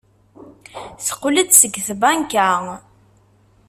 Teqqel-d 1.05 1.51
seg 1.55 1.73
tbanka. 1.87 2.49